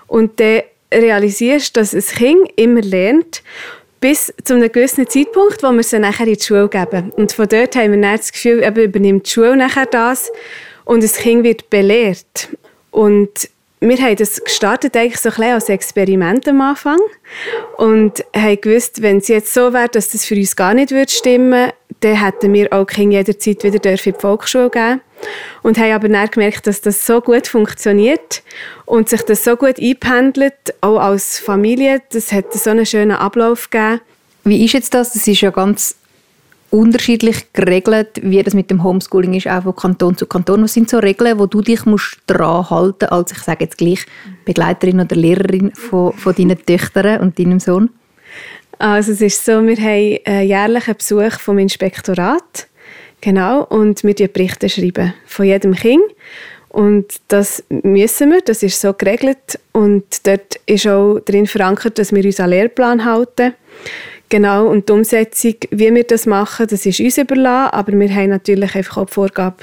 [0.07, 0.61] und dann
[0.93, 3.43] realisierst, dass ein Kind immer lernt
[3.99, 7.11] bis zu einem gewissen Zeitpunkt, wo wir sie nachher in die Schule geben.
[7.11, 10.31] Und von dort haben wir dann das Gefühl, eben übernimmt die Schule nachher das
[10.85, 12.49] und das Kind wird belehrt.
[12.89, 16.99] Und wir haben das gestartet eigentlich so ein als Experiment am Anfang
[17.77, 21.11] und haben gewusst, wenn es jetzt so wäre, dass das für uns gar nicht würde
[21.11, 25.01] stimmen dann hätten wir auch Kinder jederzeit wieder in die Volksschule geben
[25.61, 28.43] und haben aber dann gemerkt, dass das so gut funktioniert
[28.85, 32.01] und sich das so gut einpendelt, auch als Familie.
[32.11, 34.01] Das hat so einen schönen Ablauf gegeben.
[34.43, 35.13] Wie ist jetzt das?
[35.13, 35.95] Das ist ja ganz
[36.71, 40.63] unterschiedlich geregelt, wie das mit dem Homeschooling ist, auch von Kanton zu Kanton.
[40.63, 44.05] Was sind so Regeln, wo du dich musst dran halten als, ich sage jetzt gleich,
[44.45, 47.89] Begleiterin oder Lehrerin von, von deinen Töchtern und deinem Sohn?
[48.81, 52.67] Also es ist so, wir haben einen jährlichen Besuch vom Inspektorat,
[53.21, 56.01] genau, und wir schreiben Berichte schreiben von jedem Kind.
[56.69, 59.59] Und das müssen wir, das ist so geregelt.
[59.71, 63.53] Und dort ist auch drin verankert, dass wir uns an Lehrplan halten.
[64.29, 68.29] Genau, und die Umsetzung, wie wir das machen, das ist uns überlassen, aber wir haben
[68.29, 69.57] natürlich einfach auch die Vorgabe,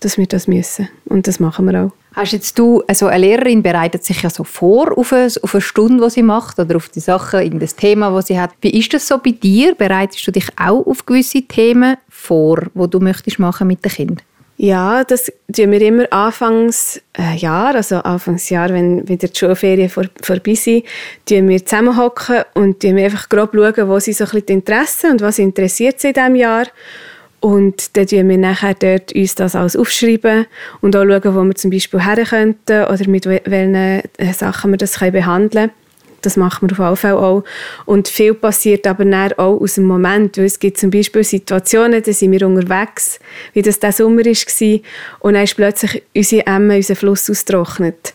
[0.00, 0.88] dass wir das müssen.
[1.04, 2.01] Und das machen wir auch.
[2.14, 5.62] Hast jetzt du, also eine Lehrerin bereitet sich ja so vor auf eine, auf eine
[5.62, 8.50] Stunde, die sie macht oder auf die Sachen, irgendein Thema, das sie hat.
[8.60, 9.74] Wie ist das so bei dir?
[9.74, 14.22] Bereitest du dich auch auf gewisse Themen vor, wo du möchtest machen mit den Kindern?
[14.58, 20.04] Ja, das tun wir immer Anfangs äh, Jahr, also Anfangsjahr, wenn wieder die Schulferien vor,
[20.22, 20.84] vorbei sind,
[21.26, 24.52] tun wir zusammenhocken und tun wir einfach grob schauen, wo sie so ein bisschen die
[24.52, 26.66] Interessen und was interessiert sie in diesem Jahr.
[27.42, 30.46] Und dann tun wir nachher dort uns das alles aufschreiben
[30.80, 34.02] und auch schauen, wo wir zum Beispiel her könnten oder mit welchen äh,
[34.32, 35.70] Sachen wir das behandeln können.
[36.20, 37.42] Das machen wir auf jeden Fall auch.
[37.84, 40.38] Und viel passiert aber dann auch aus dem Moment.
[40.38, 43.18] Weil es gibt zum Beispiel Situationen, da sind wir unterwegs,
[43.54, 44.80] wie das der Sommer war,
[45.18, 48.14] und dann ist plötzlich unsere Emme, unser Fluss ausgetrocknet.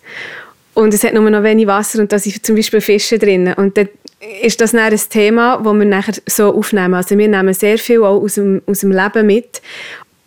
[0.73, 3.51] Und es hat nur noch wenig Wasser und da sind zum Beispiel Fische drin.
[3.57, 6.95] Und dann ist das dann ein Thema, das wir nachher so aufnehmen.
[6.95, 9.61] Also wir nehmen sehr viel auch aus dem, aus dem Leben mit,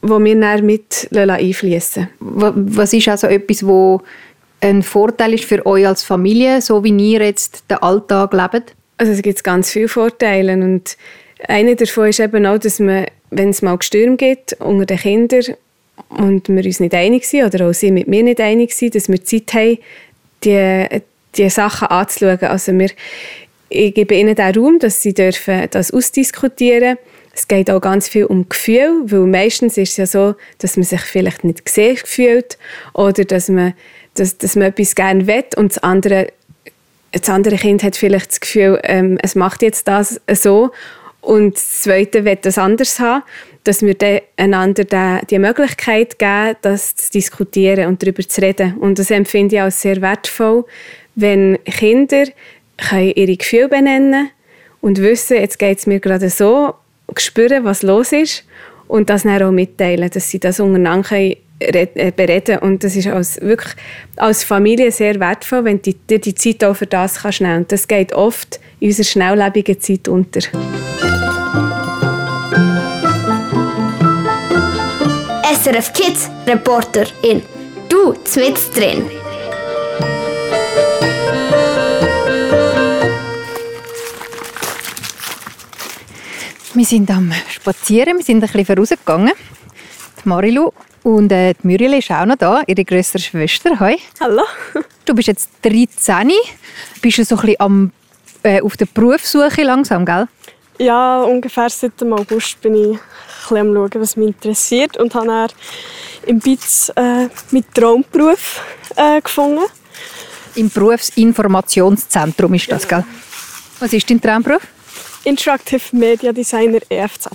[0.03, 4.00] wo wir dann mit einfließen Was ist also etwas, wo
[4.61, 8.74] ein Vorteil ist für euch als Familie, so wie ihr jetzt den Alltag lebt?
[8.98, 10.96] Also es gibt ganz viele Vorteile und
[11.48, 15.57] einer davon ist eben auch, dass man, wenn es mal Gestürm gibt unter den Kindern
[16.11, 19.09] und wir uns nicht einig sind oder auch sie mit mir nicht einig sind, dass
[19.09, 19.79] wir Zeit haben,
[20.44, 21.03] die,
[21.37, 22.42] die Sachen anzuschauen.
[22.42, 22.90] Also wir,
[23.70, 28.09] ich gebe ihnen den Raum, dass sie dürfen das ausdiskutieren dürfen es geht auch ganz
[28.09, 31.96] viel um Gefühl, weil meistens ist es ja so, dass man sich vielleicht nicht gesehen
[31.96, 32.59] fühlt
[32.92, 33.74] oder dass man,
[34.14, 36.28] dass, dass man etwas gerne will und das andere,
[37.12, 40.70] das andere Kind hat vielleicht das Gefühl, ähm, es macht jetzt das so
[41.20, 43.22] und das zweite will das anders haben,
[43.64, 43.94] dass wir
[44.37, 48.78] einander die, die Möglichkeit geben, das zu diskutieren und darüber zu reden.
[48.78, 50.64] Und das empfinde ich als sehr wertvoll,
[51.14, 52.24] wenn Kinder
[52.93, 54.31] ihre Gefühle benennen können
[54.81, 56.75] und wissen, jetzt geht es mir gerade so
[57.16, 58.45] spüren, was los ist
[58.88, 63.40] und das dann auch mitteilen, dass sie das untereinander äh, bereden und das ist als,
[63.40, 63.75] wirklich
[64.16, 67.66] als Familie sehr wertvoll, wenn du dir die Zeit auch für das kannst nehmen.
[67.69, 70.40] Das geht oft in unserer schnelllebigen Zeit unter.
[75.53, 77.43] SRF Kids Reporter in
[77.88, 79.19] Du, mit drin.
[86.72, 89.33] Wir sind am Spazieren, wir sind ein bisschen vorausgegangen.
[90.24, 90.70] Die Marilu
[91.02, 93.80] und äh, die Muriel ist auch noch da, ihre größere Schwester.
[93.80, 93.98] Hi.
[94.20, 94.42] Hallo.
[95.04, 96.30] Du bist jetzt 13.
[97.02, 97.92] Bist du so ein bisschen am,
[98.44, 100.28] äh, auf der Berufssuche langsam, gell?
[100.78, 103.00] Ja, ungefähr seit dem August bin ich ein
[103.40, 105.48] bisschen am schauen, was mich interessiert und habe dann
[106.26, 108.62] im BITS äh, meinen Traumberuf
[108.94, 109.64] äh, gefunden.
[110.54, 113.04] Im Berufsinformationszentrum ist das, gell?
[113.80, 114.62] Was ist dein Traumberuf?
[115.24, 117.28] Interactive Media Designer EFZ.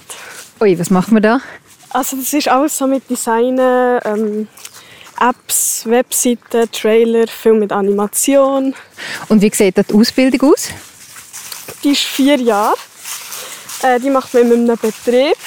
[0.61, 1.41] Ui, was machen wir da?
[1.89, 4.47] Also das ist alles so mit Designen, ähm,
[5.19, 8.73] Apps, Webseiten, Trailer, viel mit Animation.
[9.29, 10.69] Und wie sieht die Ausbildung aus?
[11.83, 12.75] Die ist vier Jahre.
[13.81, 15.37] Äh, die macht man in einem Betrieb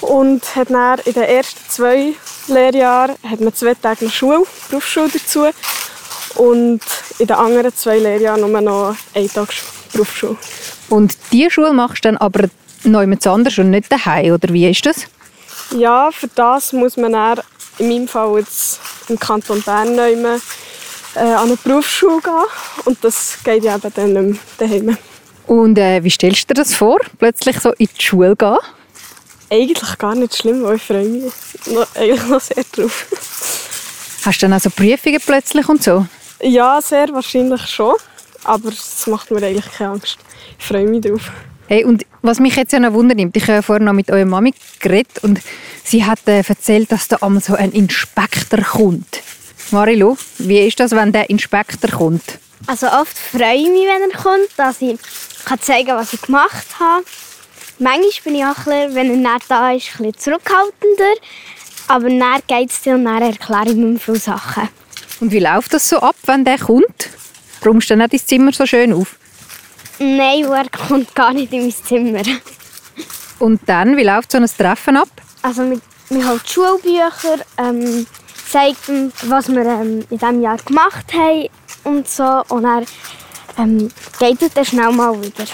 [0.00, 2.14] und hat dann in den ersten zwei
[2.48, 5.46] Lehrjahren hat man zwei Tage noch Schule, Berufsschule dazu
[6.36, 6.80] und
[7.18, 9.48] in den anderen zwei Lehrjahren nur noch einen Tag
[9.92, 10.36] Berufsschule.
[10.88, 12.48] Und diese Schule machst du dann aber
[12.84, 15.06] neu mit anders und nicht daheim, oder wie ist das?
[15.76, 17.40] Ja, für das muss man dann,
[17.78, 22.44] in meinem Fall jetzt im Kanton Bern neu äh, an eine Berufsschule gehen
[22.84, 24.96] und das geht ja eben dann nicht daheim.
[25.46, 28.56] Und äh, wie stellst du dir das vor, plötzlich so in die Schule gehen?
[29.50, 31.32] Eigentlich gar nicht schlimm, weil ich freue mich
[31.66, 33.06] noch, eigentlich noch sehr drauf.
[34.24, 36.06] Hast du dann also Prüfungen plötzlich und so?
[36.40, 37.94] Ja, sehr wahrscheinlich schon,
[38.44, 40.18] aber es macht mir eigentlich keine Angst.
[40.58, 41.30] Ich freue mich drauf.
[41.68, 44.24] Hey, und was mich jetzt ja noch wundernimmt, ich habe ja vorhin noch mit eurer
[44.24, 45.40] Mami geredet und
[45.84, 49.22] sie hat äh, erzählt, dass da einmal so ein Inspektor kommt.
[49.70, 52.38] Marilu, wie ist das, wenn der Inspektor kommt?
[52.66, 54.98] Also oft freue ich mich, wenn er kommt, dass ich
[55.44, 57.04] kann zeigen kann, was ich gemacht habe.
[57.78, 61.14] Manchmal bin ich auch ein bisschen, wenn er nicht da ist, ein bisschen zurückhaltender.
[61.88, 64.68] Aber dann geht es dir und dann erkläre ich mir viele Sachen.
[65.20, 67.08] Und wie läuft das so ab, wenn der kommt?
[67.64, 69.16] Räumst du dann dein Zimmer so schön auf?
[69.98, 72.22] Nein, er kommt gar nicht in mein Zimmer.
[73.38, 75.08] Und dann, wie läuft so ein Treffen ab?
[75.42, 78.06] Also wir, wir haben Schulbücher, ähm,
[78.48, 81.48] zeigt ihm, was wir ähm, in diesem Jahr gemacht haben
[81.84, 82.42] und so.
[82.48, 82.82] Und er
[83.58, 85.44] ähm, geht dann schnell mal wieder.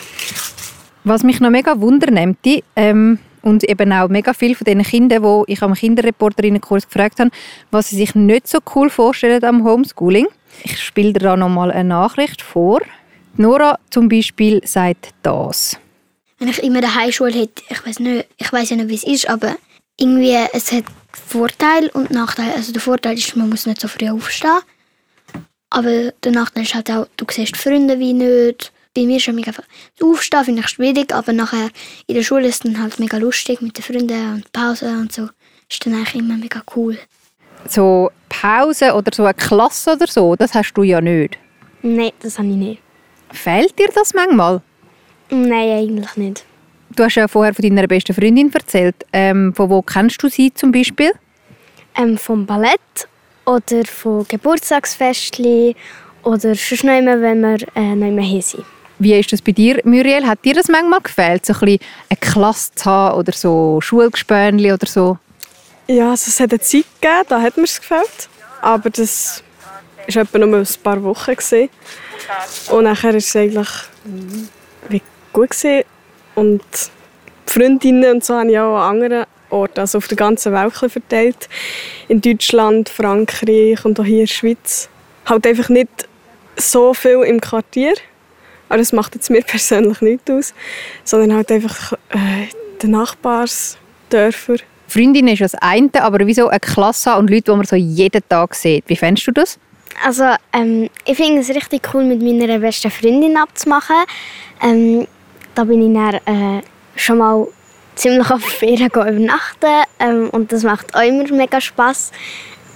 [1.04, 2.38] Was mich noch mega wundernimmt,
[2.76, 7.30] ähm, und eben auch mega viele von den Kindern, wo ich am Kinderreporterinnenkurs gefragt habe,
[7.70, 10.26] was sie sich nicht so cool vorstellen am Homeschooling.
[10.64, 12.80] Ich spiele dir da noch mal eine Nachricht vor.
[13.36, 15.78] Nora zum Beispiel sagt das.
[16.38, 19.04] Wenn ich immer eine Schule hätte, ich weiß nicht, ich weiß ja nicht, wie es
[19.04, 19.56] ist, aber
[19.96, 22.52] irgendwie es hat Vorteil und Nachteil.
[22.52, 24.60] Also der Vorteil ist, man muss nicht so früh aufstehen.
[25.70, 28.72] Aber der Nachteil ist halt auch, du siehst Freunde wie nicht.
[28.94, 29.52] Bei mir ist es mega
[30.02, 31.70] Aufstehen finde ich schwierig, aber nachher
[32.06, 35.12] in der Schule ist es dann halt mega lustig mit den Freunden und Pause und
[35.12, 35.28] so.
[35.70, 36.98] Ist dann eigentlich immer mega cool.
[37.68, 41.38] So Pause oder so eine Klasse oder so, das hast du ja nicht.
[41.82, 42.82] Nein, das habe ich nicht.
[43.30, 44.60] Fehlt dir das manchmal?
[45.30, 46.44] Nein, eigentlich nicht.
[46.96, 48.96] Du hast ja vorher von deiner besten Freundin erzählt.
[49.12, 51.12] Ähm, von wo kennst du sie zum Beispiel?
[51.96, 53.08] Ähm, vom Ballett
[53.44, 55.74] oder von Geburtstagsfestchen
[56.22, 58.64] oder sonst noch immer, wenn wir äh, noch immer hier sind.
[58.98, 60.26] Wie ist das bei dir, Muriel?
[60.26, 64.72] Hat dir das manchmal gefällt, so ein bisschen eine Klasse zu haben oder so Schulgespönli
[64.72, 65.18] oder so?
[65.90, 68.28] Ja, also es hat eine Zeit gegeben, da hat mir es gefällt.
[68.60, 69.42] Aber das
[70.12, 71.34] war etwa nur ein paar Wochen.
[71.34, 71.70] Gewesen.
[72.70, 73.68] Und nachher war es eigentlich
[74.90, 75.50] wie gut.
[75.50, 75.84] Gewesen.
[76.34, 76.62] Und
[77.48, 80.74] die Freundinnen und so habe ich auch an anderen Orten, also auf der ganzen Welt
[80.74, 81.48] verteilt.
[82.08, 84.90] In Deutschland, Frankreich und auch hier in der Schweiz.
[85.24, 85.88] Halt einfach nicht
[86.56, 87.94] so viel im Quartier.
[88.68, 90.52] Aber das macht jetzt mir persönlich nicht aus,
[91.02, 92.48] sondern halt einfach äh,
[92.82, 94.56] die Nachbarsdörfer.
[94.88, 98.54] Freundin ist das eine, aber wieso eine Klasse und Leute, die man so jeden Tag
[98.54, 98.84] sieht.
[98.88, 99.58] Wie fändest du das?
[100.04, 103.96] Also ähm, ich finde es richtig cool, mit meiner besten Freundin abzumachen.
[104.62, 105.06] Ähm,
[105.54, 106.62] da bin ich dann, äh,
[106.96, 107.46] schon mal
[107.96, 112.12] ziemlich auf Ferien übernachten ähm, und das macht auch immer mega Spaß.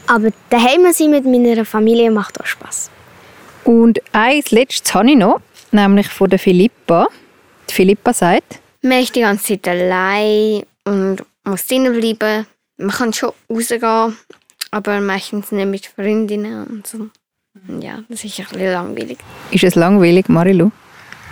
[0.07, 2.90] Aber daheim sein mit meiner Familie macht auch Spaß.
[3.64, 7.07] Und eins letztes habe ich noch, nämlich von der Philippa.
[7.70, 12.46] Die Philippa sagt, Man ist die ganze Zeit allein und muss drinnen bleiben.
[12.78, 14.16] Man kann schon rausgehen,
[14.70, 17.09] aber meistens nicht mit Freundinnen und so.
[17.81, 19.18] Ja, das ist ein bisschen langweilig.
[19.50, 20.70] ist es langweilig, Marilu?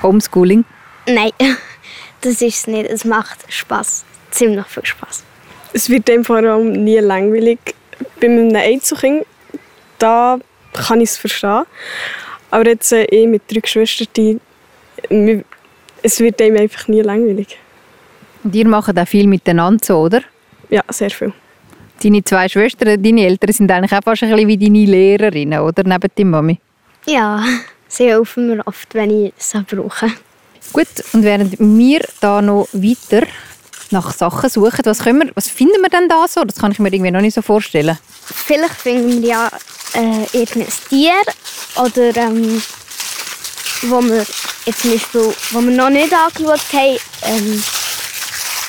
[0.02, 0.64] Homeschooling?
[1.06, 1.32] Nein,
[2.20, 2.90] das ist es nicht.
[2.90, 4.04] Es macht Spaß.
[4.30, 5.24] Ziemlich viel Spaß.
[5.72, 7.58] Es wird dem vor allem nie langweilig.
[8.20, 9.24] Bei einem Einzelkind,
[9.98, 10.38] da
[10.72, 11.64] kann ich es verstehen.
[12.50, 15.44] Aber jetzt äh, ich mit drei Geschwistern, die,
[16.02, 17.58] es wird dem einfach nie langweilig.
[18.42, 20.22] Und ihr macht auch viel miteinander so, oder?
[20.68, 21.32] Ja, sehr viel.
[22.02, 25.82] Deine zwei Schwestern, deine Eltern sind eigentlich auch fast ein bisschen wie deine Lehrerinnen, oder?
[25.84, 26.58] Neben deiner Mami.
[27.06, 27.44] Ja,
[27.88, 30.10] sie helfen mir oft, wenn ich es auch brauche.
[30.72, 33.26] Gut, und während wir da noch weiter
[33.90, 36.44] nach Sachen suchen, was, können wir, was finden wir denn da so?
[36.44, 37.98] Das kann ich mir irgendwie noch nicht so vorstellen.
[38.24, 39.50] Vielleicht finden wir ja
[39.94, 41.14] äh, irgendein Tier
[41.76, 42.62] oder ähm,
[43.82, 44.24] wo wir
[44.64, 47.62] jetzt zum Beispiel, wo wir noch nicht angeschaut haben, ähm,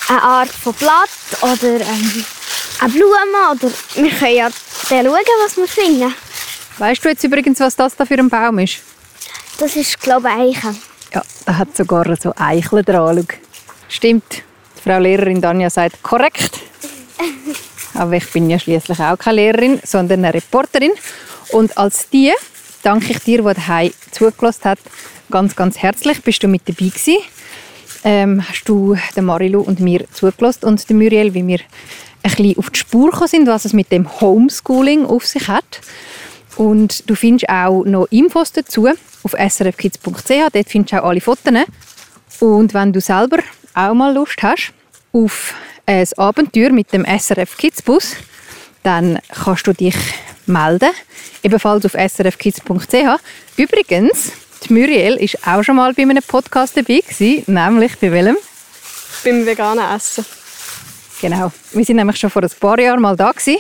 [0.09, 1.09] eine Art von Blatt
[1.41, 2.25] oder ähm,
[2.79, 4.49] eine Blume oder wir können ja
[4.89, 6.13] dann schauen, was wir finden.
[6.77, 8.79] Weißt du jetzt übrigens, was das da für ein Baum ist?
[9.59, 10.77] Das ist, glaube ich, Eichen.
[11.13, 13.27] Ja, da hat sogar so Eicheln dran.
[13.29, 13.37] Schau.
[13.89, 14.43] Stimmt.
[14.77, 16.59] Die Frau Lehrerin Danja sagt korrekt.
[17.93, 20.91] Aber ich bin ja schließlich auch keine Lehrerin, sondern eine Reporterin.
[21.49, 22.31] Und als die
[22.81, 24.79] danke ich dir, die daheim zugelassen hat,
[25.29, 26.21] ganz, ganz herzlich.
[26.23, 27.17] Bist du mit dabei gewesen?
[28.03, 31.59] Ähm, hast du der Marilu und mir zugelassen und der Muriel, wie wir
[32.23, 35.81] ein bisschen auf die Spur gekommen sind, was es mit dem Homeschooling auf sich hat.
[36.57, 38.87] Und du findest auch noch Infos dazu
[39.23, 40.29] auf srfkids.ch.
[40.53, 41.53] Dort findest du auch alle Fotos.
[42.39, 43.37] Und wenn du selber
[43.73, 44.73] auch mal Lust hast
[45.13, 45.53] auf
[45.85, 48.15] ein Abenteuer mit dem SRF Kids Bus,
[48.83, 49.95] dann kannst du dich
[50.45, 50.89] melden.
[51.43, 53.19] Ebenfalls auf srfkids.ch.
[53.57, 54.31] Übrigens,
[54.63, 58.37] die Muriel ist auch schon mal bei einem Podcast dabei gewesen, nämlich bei welchem?
[59.23, 60.25] Beim veganen Essen.
[61.21, 61.51] Genau.
[61.71, 63.57] Wir sind nämlich schon vor ein paar Jahren mal da gewesen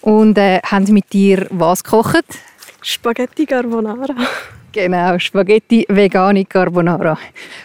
[0.00, 2.24] und äh, haben mit dir was gekocht?
[2.82, 4.14] Spaghetti Carbonara.
[4.72, 7.18] Genau, Spaghetti Vegani Carbonara.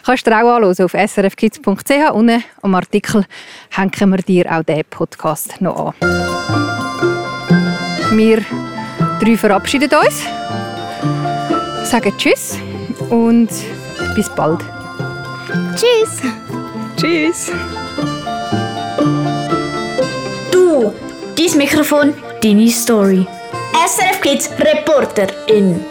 [0.04, 2.12] Kannst du dir auch anschauen auf srfkids.ch.
[2.14, 3.26] Unten am Artikel
[3.70, 5.94] hängen wir dir auch diesen Podcast noch an.
[8.18, 8.44] Wir
[9.20, 10.24] drei verabschieden uns,
[11.86, 12.58] sagen Tschüss
[13.10, 13.50] und
[14.16, 14.60] bis bald.
[15.76, 16.22] Tschüss!
[16.98, 17.52] Tschüss.
[20.52, 20.94] Du,
[21.36, 23.28] dein Mikrofon, deine Story.
[23.88, 25.84] SRF Kids Reporterin.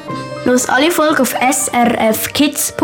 [0.44, 2.74] Los alle Folgen auf srfkids.ch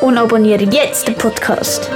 [0.00, 1.90] und abonniere jetzt den Podcast.